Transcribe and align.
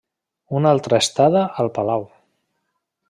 Una 0.59 0.71
altra 0.77 0.99
estada 1.05 1.43
al 1.65 1.71
palau. 1.77 2.09